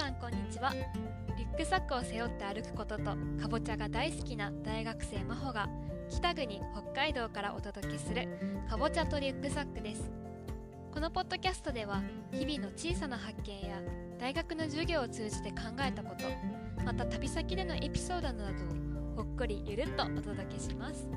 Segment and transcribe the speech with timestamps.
[0.00, 0.72] さんこんにちは。
[1.36, 5.68] リュックサックを背負って歩くこととかぼちゃが大好きな大学生真帆が
[6.08, 8.26] 北国北海道からお届けする
[8.66, 10.10] かぼちゃとリュックサックです。
[10.90, 12.00] このポッドキャストでは
[12.32, 13.82] 日々の小さな発見や
[14.18, 16.24] 大学の授業を通じて考えたこと
[16.82, 18.64] また旅先でのエピソードなど
[19.20, 21.10] をほっこりゆるっとお届けします。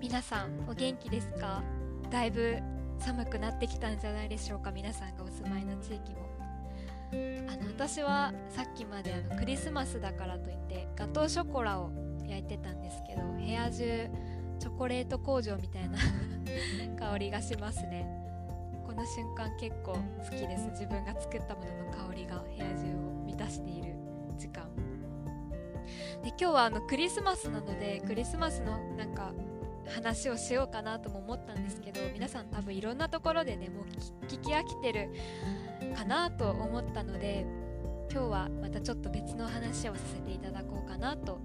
[0.00, 1.62] 皆さんお元気ですか？
[2.10, 2.56] だいぶ
[2.98, 6.23] 寒くなってきたんじゃないでしょうか皆さんがお住まいの地域も。
[7.48, 11.90] あの私はさっきまであのクリスマスだからといってガトーショコラを
[12.26, 14.08] 焼いてたんですけど部屋中
[14.58, 15.98] チョコレート工場みたいな
[16.98, 18.06] 香りがしますね。
[18.86, 20.68] この瞬間結構好きです。
[20.70, 23.94] 自分が作ったものの香りが部屋中を満たしている
[24.38, 24.64] 時間。
[26.22, 29.32] で今日はあのクリスマスなのでクリスマスのなんか
[29.88, 33.84] 話をしようかなとも思ったんですけど皆さん多分いろんなところでねもう
[34.26, 35.10] 聞き飽きてる
[35.96, 37.46] かなと思ったので
[38.10, 41.38] 今日はまたちょっと別の話をさせていただこうかなと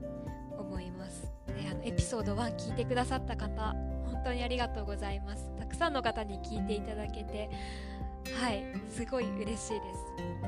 [0.57, 1.31] 思います。
[1.47, 3.73] であのエピソード1聞いてくださった方
[4.05, 5.51] 本当にありがとうございます。
[5.57, 7.49] たくさんの方に聞いていただけて
[8.39, 10.39] はいすごい嬉しいです。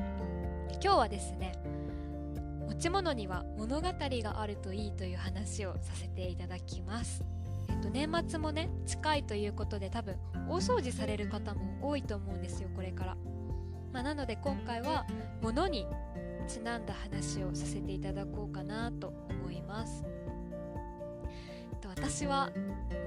[0.83, 1.53] 今日はですね
[2.67, 7.23] 持ち物には物語があるといいという話をさせていただきます。
[7.73, 10.15] っと年末もね近いということで多分
[10.49, 13.17] 大掃除される方も多いと思うんですよこれから、
[13.93, 15.05] まあ、なので今回は
[15.41, 15.87] 物に
[16.47, 20.03] ちなんだ話をさせていただこうかなと思います。
[21.79, 22.51] と私は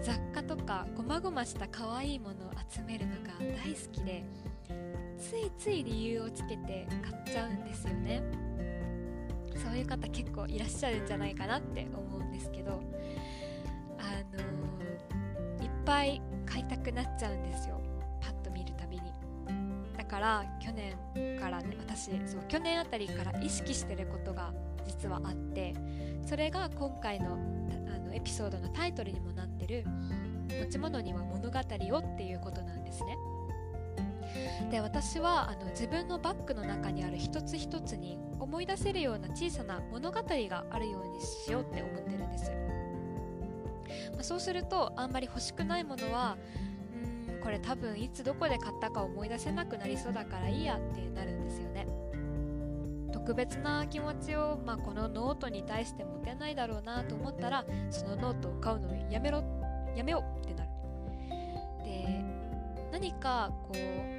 [0.03, 4.25] 雑貨とかごまごました可愛いものを集めるのが大好きで
[5.19, 8.23] ついつい理由をつけて買っちゃうんですよね。
[9.57, 12.83] そういう方結構いらっしゃるんじゃないかなって思うんですけど
[15.85, 17.81] ぱい買いたくなっちゃうんですよ。
[18.21, 19.03] パッと見るたびに。
[19.97, 20.97] だから去年
[21.39, 24.53] からね私そう去年あたりから意識してることが
[24.87, 25.75] 実はあって
[26.27, 29.85] それが今回のあのエピソードのタイトルにもなってる
[30.49, 33.17] 「持ち物には物語を」っていうことなんですね。
[34.71, 42.51] で私はあの自分のバッグの中にある一つ一つに思い出せるような小さな物語があるようにしようって思ってるんです
[44.13, 46.37] まあ、そうするとあんまり欲しくないものは
[47.29, 51.87] うんこれ多分いつどこで買ったか思い出せなくなりそうだからいいやってなるんですよね。
[53.13, 59.43] 特別な気持ちを、まあ、このノートに対して持てないだろうなと思ったらそのノートを買うのをやめろ
[59.97, 60.71] やめようってなる。
[61.85, 62.25] で
[62.93, 63.73] 何かこ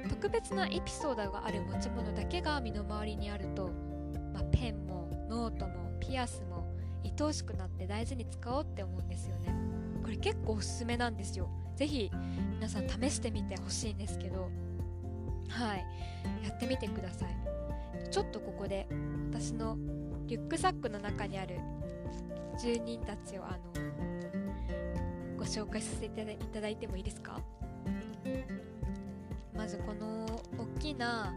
[0.04, 3.70] う特別なエピソードがある持ち物だけが身の回りにあると、
[4.32, 6.66] まあ、ペンもノートもピアスも
[7.04, 9.65] 愛おしくなって大事に使おうって思うんですよね。
[10.06, 11.50] これ結構おすすめなんですよ。
[11.74, 12.12] 是非
[12.52, 14.48] 皆さん試してみてほしいんですけど。
[15.48, 15.84] はい。
[16.44, 17.36] やってみてください。
[18.08, 18.86] ちょっとここで
[19.32, 19.76] 私の
[20.28, 21.58] リュックサックの中にある
[22.56, 23.58] 住人たちをあの
[25.36, 27.40] ご紹介させていただいてもいいですか？
[29.56, 30.24] まずこの
[30.56, 31.34] 大きな、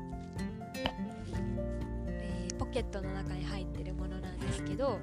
[2.06, 5.00] えー、ポケットの中に入ってるものなんですけど。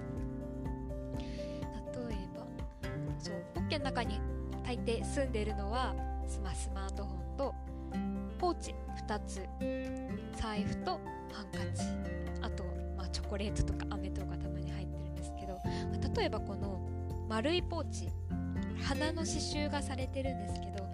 [3.86, 4.20] 中に
[4.64, 5.94] 大抵住んでいるのは
[6.26, 7.54] スマスマートフォンと
[8.36, 8.74] ポーチ
[9.06, 9.46] 2つ。
[10.36, 11.00] 財布と
[11.32, 11.84] ハンカチ。
[12.42, 12.64] あと、
[12.96, 15.60] まあ、チョコレートとか飴とかたまに入ってるんですけど、ま
[16.04, 16.80] あ、例えばこの
[17.28, 18.10] 丸いポーチ
[18.82, 20.84] 花の刺繍がされてるんですけど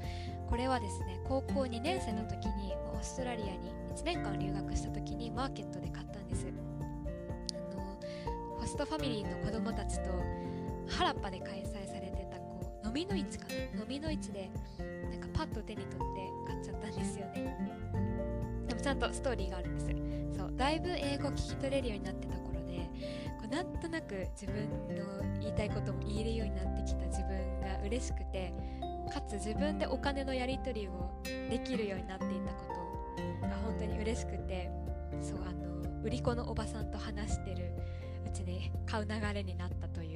[0.48, 6.46] これはですね高校2年生の時にオーストラリアに1年間留学した時にマーケットで買ったんです。
[6.46, 7.98] あの
[8.60, 10.10] ホストファミリーの子供たちと
[10.88, 11.71] 原っぱで開催
[12.92, 13.46] され飲みの市か。
[13.48, 14.50] な飲みの市で
[15.10, 17.56] なんかパッと手に取って買っちゃったんですよね。
[18.68, 20.52] でもちゃんとストーリーがあるんですそう。
[20.56, 22.88] だいぶ英語聞き取れるようになってた頃で
[23.40, 28.52] こうなんとなく自分の言いたいことも言えるようになってきた自分が嬉しくて
[29.12, 32.64] かつ自分でお金のやり取りをできるようになっていたこ
[33.42, 34.70] とが本当に嬉しくて
[35.20, 37.72] そうあの売り子のおばさんと話してる
[38.26, 40.11] うちに買う流れになったという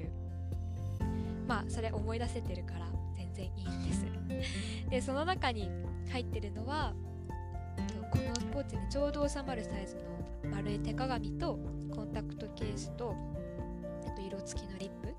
[1.46, 4.06] まあそれ思い出せてるから全然いいんです。
[4.90, 5.70] でその中に
[6.10, 6.94] 入ってるのは
[8.10, 11.58] このポーチにちょうど収まるサイズの丸い手鏡と
[11.94, 13.14] コンタクトケースと
[14.06, 15.14] あと色付きのリップ。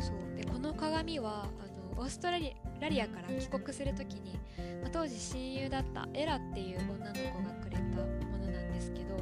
[0.00, 0.36] そう。
[0.36, 2.54] でこの鏡はあのオーストラリ
[3.02, 4.38] アから帰国する時に、
[4.82, 9.16] まあ、当時親友だったエラっていう女の子がくれたものなんですけど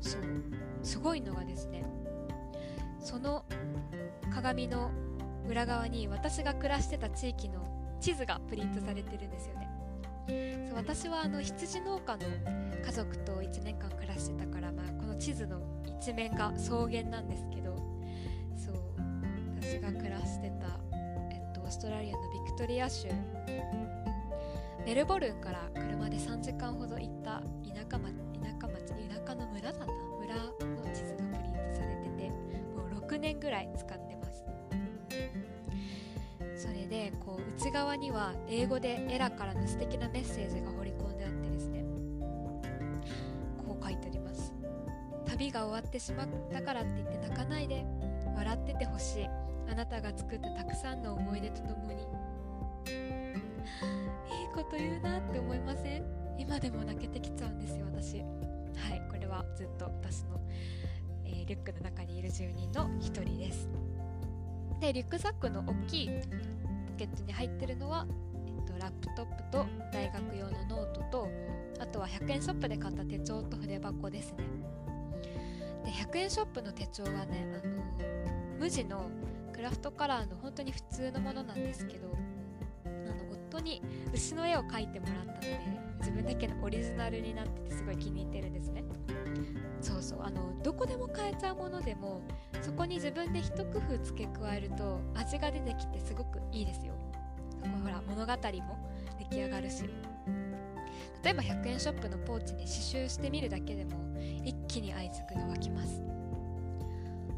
[0.00, 0.22] そう。
[0.82, 1.84] すごいのがですね
[2.98, 3.44] その
[4.30, 4.90] 鏡の
[5.48, 9.68] 裏側に私が暮らしてた地域の地図がプリントされてるんですよね。
[10.68, 12.20] そう私はあの羊農家の
[12.84, 15.60] 家族と1年間暮らしてたから、まあ、この地図の
[16.00, 17.76] 一面が草原なんですけど
[18.56, 18.74] そう
[19.60, 20.78] 私が暮らしてた、
[21.32, 23.08] えっと、オーストラリアのビクトリア州
[24.86, 29.86] メルボルンから車で3時間ほど行った田舎町田舎町田舎の村だな
[30.20, 32.30] 村の地図がプリントされてて
[32.76, 34.19] もう6年ぐらい使ってます。
[36.90, 41.84] でこう内側には英語でエラからの素敵なメッセージが彫り込んであってですね
[43.64, 44.52] こう書いてあります。
[45.24, 47.86] 旅が終わってしまったからって言って泣かないで
[48.36, 49.28] 笑っててほしい。
[49.70, 52.02] あなたが作ったたくさんの思い出とともに。
[52.02, 52.06] いい
[54.52, 56.04] こと言うなって思いません？
[56.38, 58.18] 今でも泣けてきちゃうんですよ私。
[58.18, 58.24] は
[58.96, 60.40] いこれはずっと私の、
[61.24, 63.68] えー、リュックの中にいる住人の1人です。
[64.80, 66.10] でリュックサックの大きいポ
[67.00, 68.06] ケットに入ってるのは、
[68.46, 71.28] えっと、ラップトップと大学用のノートと
[71.80, 74.44] あとは100円ショップで買った手帳と筆箱ですね。
[75.86, 79.10] で100円ショップの手帳はねあの無地の
[79.54, 82.10] クラフトカラーの本当に普通のものなんですけど
[83.50, 83.82] 当に
[84.14, 88.84] 牛の絵を描いてもらったので自分だけのオリジナルになっててすごい気に入ってるんですね。
[89.80, 90.22] そうそう。
[90.22, 92.22] あのどこでも買えちゃうものでも
[92.60, 96.94] そこに自分で一工夫付け加えると味が出てきてすごくいいですよ。
[97.82, 98.38] ほら物語も
[99.18, 99.84] 出来上がるし。
[101.22, 103.90] 例えば100円ショップのポーチに刺繍してみるだけでも
[104.42, 106.02] 一気に愛着が湧きます。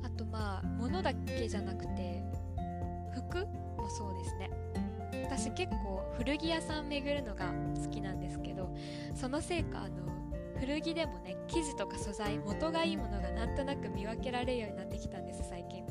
[0.05, 2.23] あとまあ物だけじゃなくて
[3.13, 3.45] 服
[3.77, 4.51] もそうですね。
[5.25, 8.75] 私結構古着屋さん巡るのが好きなんですけど
[9.15, 10.13] そのせいかあの
[10.59, 15.85] 古着でもね生地とか素材元がいいものがなんとなく見分けられるようになってきたんです最近。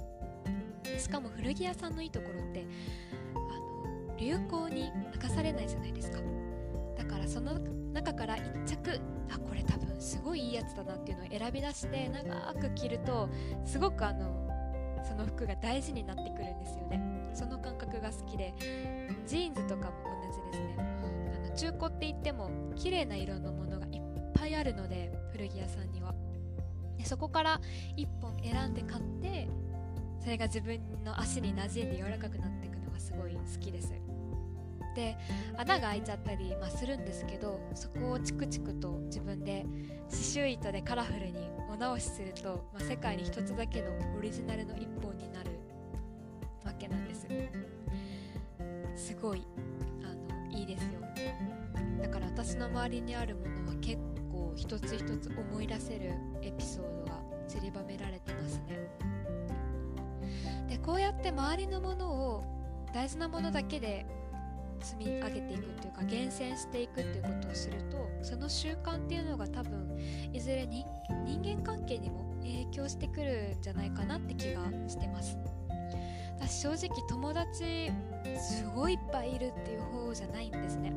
[0.97, 2.65] しかも古着屋さんのいいところって
[3.33, 3.39] あ
[4.09, 4.91] の流行に
[5.21, 6.19] 流されないじゃないですか。
[6.97, 7.59] だからその
[7.93, 13.29] 中から1着あこれ多分すごいいいやつだなっていうのを選び出して長く着ると
[13.65, 14.47] すごくあの
[15.03, 17.20] その服が大事になってくるんですよね。
[17.33, 18.53] その感覚が好きで
[19.25, 19.93] ジーンズとかも
[20.23, 20.75] 同じですね。
[21.35, 24.01] あの中古って言っても綺麗な色のものがいっ
[24.33, 26.13] ぱいあるので古着屋さんには。
[26.97, 27.61] でそこから
[27.97, 29.47] 1本選んで買って
[30.19, 33.93] それが自分の足に馴染んで柔らかくなっていくのがすごい好きです。
[34.95, 35.17] で
[35.57, 39.65] 穴が開いちゃったり、まあ、するんですけどそこをチクチクと自分で
[40.09, 45.50] 刺繍糸でカラフルにお直しすると、まあ、世界に一つだけのオリジナルの一本になる。
[49.21, 49.43] ごい
[50.03, 51.01] あのいいですよ。
[52.01, 53.97] だから私の周りにあるものは結
[54.31, 58.89] 構一つ一つ思い出せるエピソードが散りばめられてますね。
[60.67, 62.43] でこうやって周りのものを
[62.93, 64.05] 大事なものだけで
[64.81, 69.97] 積み上げていくっていうか厳選していくっていうことをするとその習慣っていうのが多分
[70.33, 70.85] いずれに
[71.25, 75.37] 人間関係にも影響してくるんじゃないかなって気がしてます。
[76.41, 77.91] 私正直友達
[78.37, 80.93] すごいいっぱいいるっていう方じゃないんですね。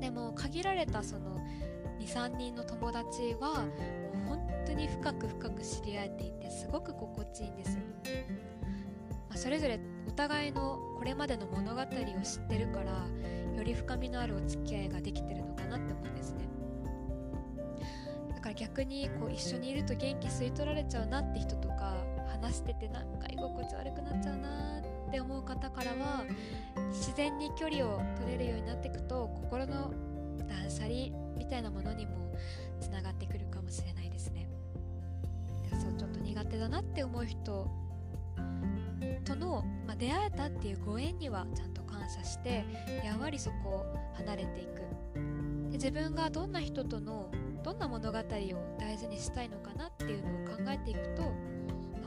[0.00, 1.40] でも限られたその
[2.00, 3.66] 23人の友達はも
[4.24, 7.82] う本当に深く深く知り合えていてすごく心地いいんですよ、
[9.28, 13.06] まあ、それぞれお互いのこれまでの物語を知ってるから
[13.56, 16.48] より深みのあるお付き合いができてるのかなって思うんですね。
[18.34, 21.96] だから逆にこう一緒にいると元気吸い取られちゃうなって人とか
[22.40, 24.37] 話しててなんか居心地悪くなっちゃう
[25.08, 26.24] って思う方からは
[26.90, 29.90] 自然に距離を取れるようになっていくと心の
[30.46, 32.34] 断捨離みたいなものにも
[32.78, 34.46] つながってくるかもしれないですね。
[35.80, 37.66] そうちょっと苦手だなって思う人
[39.24, 42.64] との、まあ、出会えたっていうご縁にはちゃんと感謝して
[43.04, 44.82] やんわりそこを離れていく。
[45.70, 47.30] で自分がどんな人との
[47.62, 48.22] どんな物語を
[48.78, 51.30] 大事にしたいのかなっていうのを考えていくと、まあ、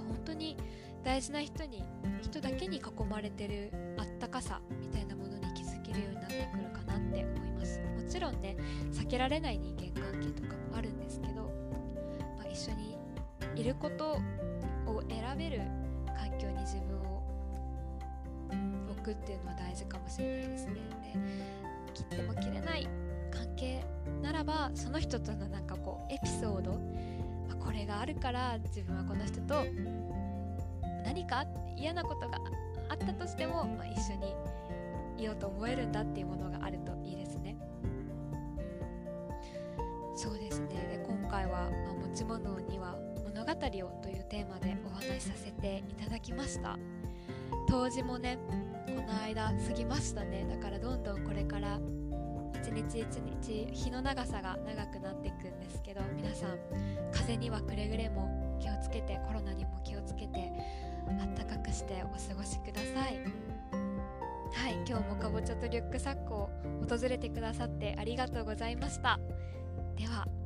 [0.08, 0.56] 本当に
[1.04, 1.84] 大事な人に
[2.22, 7.80] 人だけに囲まれてるあったかさみたいなものに気づけるようになってくるかなって思います。
[7.80, 8.56] もちろんね
[8.92, 11.44] 避けられない人間関係とかもあるんですけど、
[12.38, 12.98] まあ、一緒に
[13.56, 14.20] いること
[14.86, 15.62] を選べる
[16.08, 17.24] 環境に自分を
[18.92, 20.74] 置くっていうのは大事かもしれないですね。
[20.74, 22.88] で切っても切れない
[23.32, 23.84] 関係
[24.22, 26.80] ならばその人とのなんかこうエピソード、
[27.60, 29.66] これがあるから自分はこの人と
[31.12, 32.38] 何か嫌なことが
[32.88, 34.34] あったとしても、まあ、一緒に
[35.18, 37.58] いようと思えるんだっていうものがあるといいですね。
[40.16, 40.68] そうですね。
[40.90, 46.80] で今回は、まあ、持ち物には物語をというテーマでお話しさせていただきました。
[47.68, 48.38] 当時もね
[48.88, 50.46] この間過ぎましたね。
[50.50, 51.78] だからどんどんこれから
[52.56, 56.58] 一日一日日の長さが長くなっていくんですけど皆さん
[57.12, 60.54] 風にはくれぐれも気をつけてコロナにも気をつけて
[61.08, 63.20] あったかくしてお過ごしください。
[64.54, 66.50] はい今日もかぼちゃとリュックサックを
[66.90, 69.20] 訪れてくださってありがとうございました。
[69.96, 70.41] では。